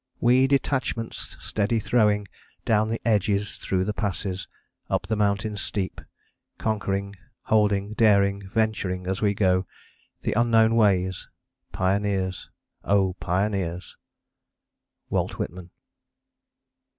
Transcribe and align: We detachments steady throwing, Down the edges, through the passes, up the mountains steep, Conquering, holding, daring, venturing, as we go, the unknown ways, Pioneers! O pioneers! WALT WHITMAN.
We 0.19 0.47
detachments 0.47 1.37
steady 1.39 1.79
throwing, 1.79 2.27
Down 2.65 2.87
the 2.87 2.99
edges, 3.07 3.57
through 3.57 3.83
the 3.83 3.93
passes, 3.93 4.47
up 4.89 5.05
the 5.05 5.15
mountains 5.15 5.61
steep, 5.61 6.01
Conquering, 6.57 7.15
holding, 7.43 7.93
daring, 7.93 8.49
venturing, 8.49 9.05
as 9.05 9.21
we 9.21 9.35
go, 9.35 9.67
the 10.21 10.33
unknown 10.33 10.73
ways, 10.75 11.29
Pioneers! 11.71 12.49
O 12.83 13.13
pioneers! 13.19 13.95
WALT 15.11 15.37
WHITMAN. 15.37 15.69